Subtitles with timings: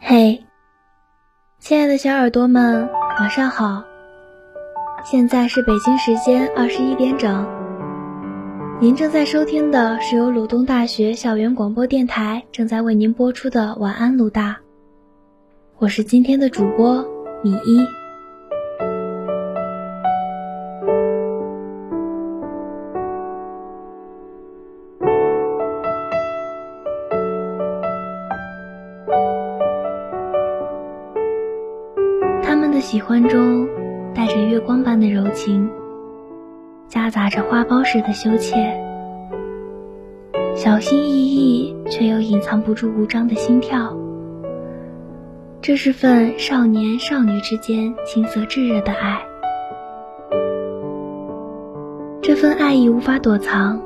[0.00, 0.44] 嘿，
[1.58, 2.88] 亲爱的小耳朵们，
[3.18, 3.84] 晚上好！
[5.04, 7.46] 现在是北京时间二十一点整。
[8.80, 14.52] 您正在收听的是由鲁东大学校园广播电台正在为您播出的《晚安鲁大》，
[15.78, 17.04] 我是今天的主播
[17.42, 17.97] 米一。
[32.78, 33.68] 的喜欢中
[34.14, 35.68] 带着月光般的柔情，
[36.86, 38.80] 夹杂着花苞似的羞怯，
[40.54, 43.98] 小心翼翼却又隐藏不住无章的心跳。
[45.60, 49.22] 这是份少年少女之间青涩炙热的爱，
[52.22, 53.82] 这份爱意无法躲藏，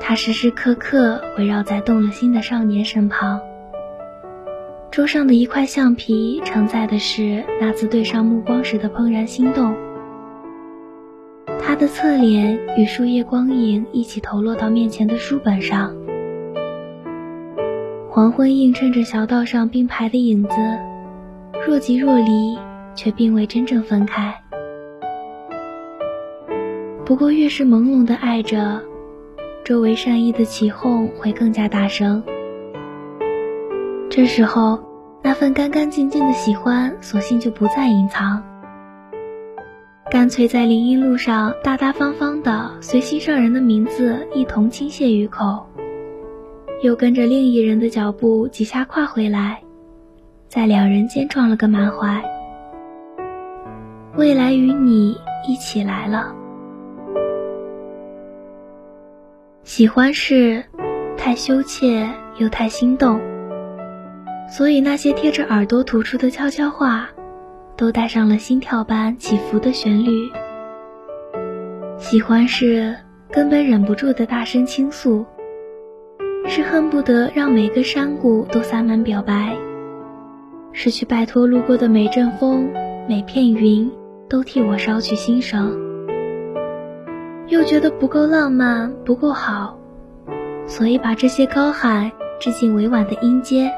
[0.00, 3.40] 它时时刻刻围绕在动了心的少年身旁。
[4.94, 9.74] 桌上的一块橡皮承载的是那次对上目光时的怦然心动。
[11.58, 15.92] 他的侧脸与树叶光影一起投落到面前的书本上。
[18.08, 20.54] 黄昏映衬着小道上并排的影子，
[21.66, 22.56] 若即若离，
[22.94, 24.32] 却并未真正分开。
[27.04, 28.80] 不过越是朦胧的爱着，
[29.64, 32.22] 周围善意的起哄会更加大声。
[34.16, 34.78] 这时候，
[35.24, 38.40] 那份干干净净的喜欢，索性就不再隐藏，
[40.08, 45.66] 干脆在林荫路上大大方方的随心上人的名字一同倾泻于口，
[46.80, 49.60] 又跟着另一人的脚步几下跨回来，
[50.46, 52.22] 在两人间撞了个满怀。
[54.16, 56.32] 未来与你一起来了，
[59.64, 60.62] 喜欢是
[61.16, 63.20] 太羞怯又太心动。
[64.48, 67.08] 所以那些贴着耳朵吐出的悄悄话，
[67.76, 70.30] 都带上了心跳般起伏的旋律。
[71.98, 72.94] 喜欢是
[73.30, 75.24] 根本忍不住的大声倾诉，
[76.46, 79.56] 是恨不得让每个山谷都洒满表白，
[80.72, 82.70] 是去拜托路过的每阵风、
[83.08, 83.90] 每片云
[84.28, 85.76] 都替我捎去心声。
[87.48, 89.78] 又觉得不够浪漫，不够好，
[90.66, 93.72] 所以把这些高喊致敬委婉的音阶。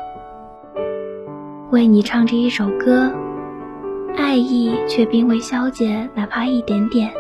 [1.77, 3.13] 为你唱着一首歌，
[4.17, 7.13] 爱意却并未消减，哪怕一点点。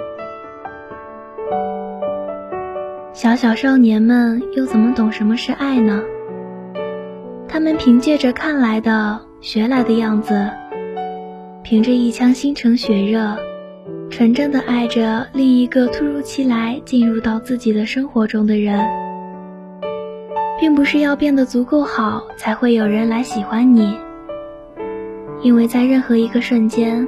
[3.12, 6.02] 小小少年们又怎么懂什么是爱呢？
[7.46, 10.48] 他们凭借着看来的、学来的样子，
[11.62, 13.36] 凭着一腔心诚血热，
[14.08, 18.82] 纯真的爱着另一个突如其来进入到自己的生活中的人，
[20.58, 24.05] 并不是要变得足够好，才会有人来喜欢你。
[25.46, 27.06] 因为在任何一个瞬间，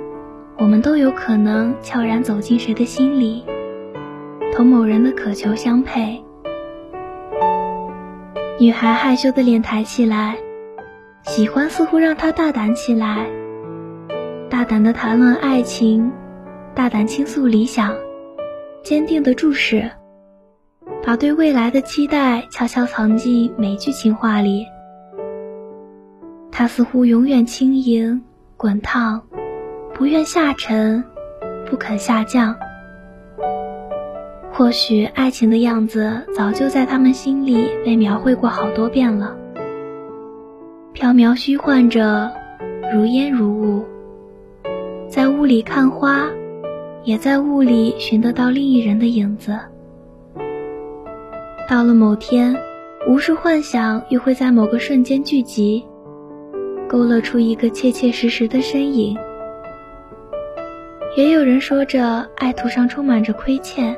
[0.58, 3.44] 我们都有可能悄然走进谁的心里，
[4.54, 6.22] 同某人的渴求相配。
[8.60, 10.36] 女孩害羞的脸抬起来，
[11.24, 13.26] 喜欢似乎让她大胆起来，
[14.48, 16.12] 大胆的谈论爱情，
[16.76, 17.92] 大胆倾诉理想，
[18.84, 19.90] 坚定的注视，
[21.04, 24.64] 把对未来的期待悄悄藏进每句情话里。
[26.52, 28.20] 她似乎永远轻盈、
[28.58, 29.22] 滚烫，
[29.94, 31.04] 不愿下沉，
[31.70, 32.56] 不肯下降。
[34.50, 39.36] 或许爱情的样子早就在他们心里被描绘过好多遍了，
[40.92, 42.32] 飘渺虚幻着，
[42.92, 43.84] 如烟如雾，
[45.08, 46.28] 在雾里看花，
[47.04, 49.56] 也在雾里寻得到另一人的影子。
[51.68, 52.56] 到了某天，
[53.06, 55.86] 无数幻想又会在某个瞬间聚集。
[56.88, 59.16] 勾勒出一个切切实实的身影。
[61.16, 63.96] 也有人说着，爱途上充满着亏欠，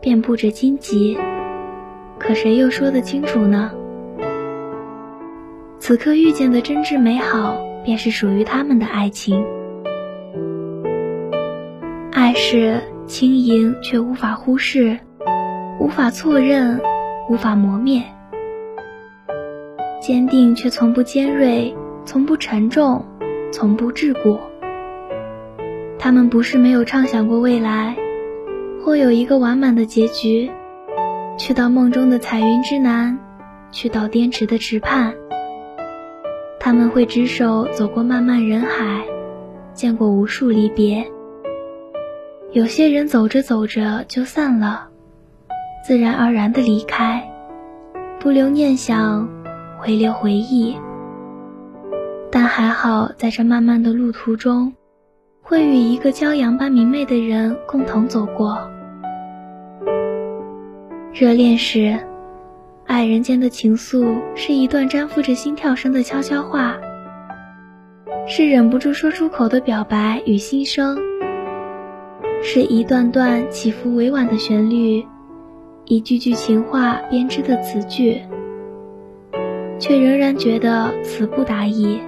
[0.00, 1.18] 遍布着荆棘。
[2.18, 3.72] 可谁又说得清楚呢？
[5.78, 9.44] 此刻遇见的真挚美好，便是属于他们的爱情。
[12.12, 14.98] 爱是轻盈却无法忽视，
[15.80, 16.78] 无法错认，
[17.30, 18.02] 无法磨灭；
[20.00, 21.74] 坚定却从不尖锐。
[22.10, 23.04] 从不沉重，
[23.52, 24.40] 从不桎梏。
[25.96, 27.96] 他们不是没有畅想过未来，
[28.84, 30.50] 或有一个完满的结局，
[31.38, 33.16] 去到梦中的彩云之南，
[33.70, 35.14] 去到滇池的池畔。
[36.58, 39.04] 他们会执手走过漫漫人海，
[39.72, 41.06] 见过无数离别。
[42.50, 44.88] 有些人走着走着就散了，
[45.86, 47.30] 自然而然的离开，
[48.18, 49.28] 不留念想，
[49.78, 50.74] 回留回忆。
[52.32, 54.72] 但还好，在这漫漫的路途中，
[55.42, 58.56] 会与一个骄阳般明媚的人共同走过。
[61.12, 61.98] 热恋时，
[62.86, 66.76] 爱人间的情愫是一段沾附着心跳声的悄悄话，
[68.28, 70.96] 是忍不住说出口的表白与心声，
[72.44, 75.04] 是一段段起伏委婉的旋律，
[75.84, 78.20] 一句句情话编织的词句，
[79.80, 82.00] 却仍然觉得词不达意。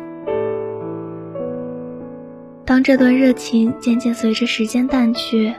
[2.73, 5.53] 当这段热情渐渐随着时间淡去，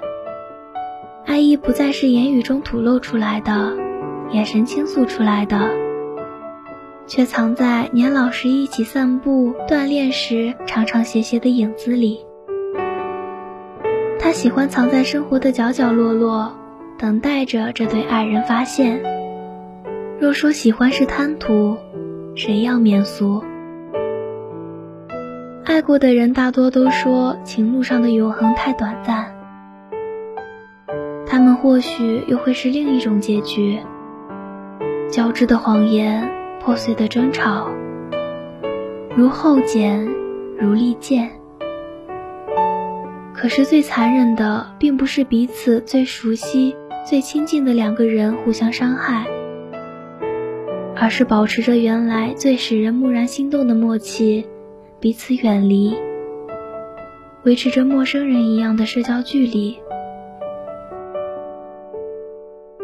[1.27, 3.77] 爱意不再是言语中吐露出来的，
[4.31, 5.69] 眼神倾诉出来的，
[7.06, 12.25] 却藏在年老时一起散步、锻炼时长长斜斜的影子里。
[14.18, 16.51] 他喜欢藏在生活的角角落落，
[16.98, 19.04] 等待着这对爱人发现。
[20.19, 21.77] 若说喜欢是贪图，
[22.33, 23.44] 谁要免俗？
[25.83, 29.35] 过的人大多都说情路上的永恒太短暂，
[31.27, 33.80] 他们或许又会是另一种结局。
[35.12, 36.27] 交织的谎言，
[36.62, 37.68] 破碎的争吵，
[39.15, 40.07] 如后茧，
[40.57, 41.30] 如利剑。
[43.33, 46.75] 可是最残忍的，并不是彼此最熟悉、
[47.06, 49.27] 最亲近的两个人互相伤害，
[50.95, 54.47] 而是保持着原来最使人蓦然心动的默契。
[55.03, 55.94] 彼此远离，
[57.44, 59.77] 维持着陌生人一样的社交距离。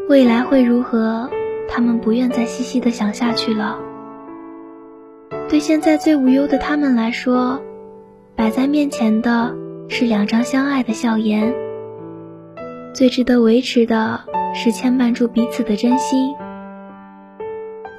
[0.09, 1.29] 未来会如何？
[1.69, 3.79] 他们不愿再细细的想下去了。
[5.47, 7.61] 对现在最无忧的他们来说，
[8.35, 9.55] 摆在面前的
[9.87, 11.55] 是两张相爱的笑颜。
[12.93, 14.19] 最值得维持的
[14.53, 16.35] 是牵绊住彼此的真心。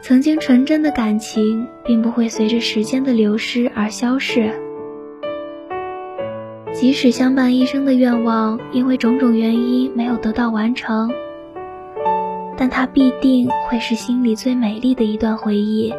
[0.03, 4.53] 曾经纯真的感情，并不会随着时间的流失而消逝。
[6.73, 11.11] 即使相伴一生的愿望因为种种原因没有得到完成，
[12.57, 15.93] 但它必定会是心里最美丽的一段回忆。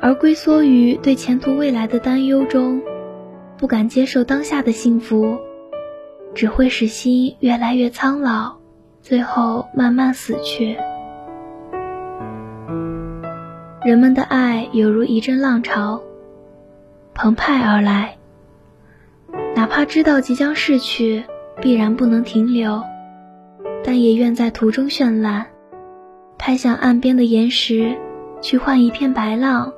[0.00, 2.80] 而龟缩于对前途未来的担忧中，
[3.58, 5.36] 不敢接受当下的幸福，
[6.34, 8.54] 只会使心越来越苍老，
[9.02, 10.76] 最后慢慢死去。
[13.82, 16.02] 人们的爱犹如一阵浪潮，
[17.14, 18.14] 澎湃而来。
[19.56, 21.24] 哪怕知道即将逝去，
[21.62, 22.82] 必然不能停留，
[23.82, 25.46] 但也愿在途中绚烂。
[26.36, 27.96] 拍向岸边的岩石，
[28.42, 29.72] 去换一片白浪，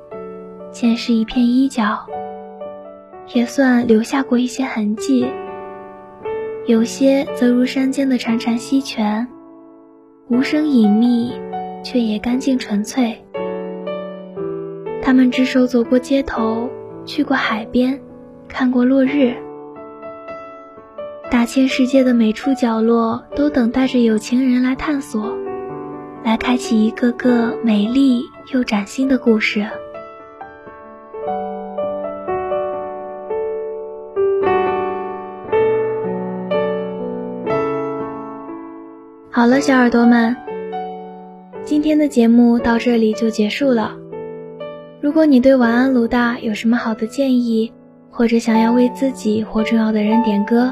[0.69, 2.05] 见识一片衣角，
[3.33, 5.25] 也算留下过一些痕迹。
[6.65, 9.25] 有些则如山间的潺潺溪泉，
[10.27, 11.31] 无声隐秘，
[11.85, 13.22] 却也干净纯粹。
[15.13, 16.71] 他们只手走过街头，
[17.05, 18.01] 去过海边，
[18.47, 19.35] 看过落日。
[21.29, 25.37] 大千世界的每处角落，都等待着有情人来探索，
[26.23, 28.23] 来开启一个个美丽
[28.55, 29.63] 又崭新的故事。
[39.29, 40.35] 好了，小耳朵们，
[41.63, 43.97] 今天的节目到这里就结束了。
[45.03, 47.73] 如果你对晚安鲁大有什么好的建议，
[48.09, 50.71] 或者想要为自己或重要的人点歌，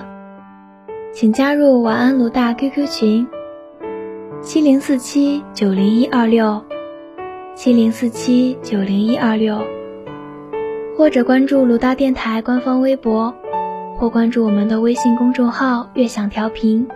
[1.13, 3.27] 请加入晚安鲁大 QQ 群：
[4.41, 6.63] 七零四七九零一二六，
[7.55, 9.59] 七零四七九零一二六，
[10.95, 13.35] 或者关注鲁大电台官方微博，
[13.97, 16.87] 或关注我们的微信公众号“悦享调频”。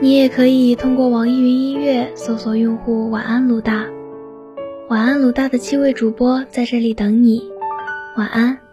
[0.00, 3.84] 你也可以通过网易云音乐搜索用户“晚安鲁大”。
[4.88, 7.42] 晚安，鲁大的七位主播在这里等你。
[8.16, 8.67] 晚安。